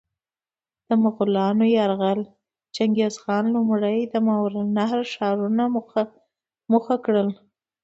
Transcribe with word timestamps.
د 0.87 0.89
مغولانو 1.03 1.63
یرغل: 1.77 2.19
چنګیزخان 2.75 3.43
لومړی 3.55 3.97
د 4.13 4.15
ماورالنهر 4.27 5.01
ښارونه 5.13 5.63
موخه 6.71 6.95
کړل. 7.05 7.29